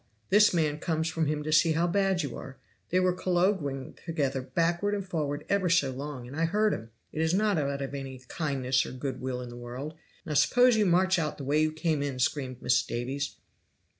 [0.31, 2.57] this man comes from him to see how bad you are
[2.89, 7.21] they were colloguing together backward and forward ever so long, and I heard 'em it
[7.21, 9.93] is not out of any kindness or good will in the world.
[10.25, 12.87] Now suppose you march out the way you came in!" screamed Mrs.
[12.87, 13.35] Davies.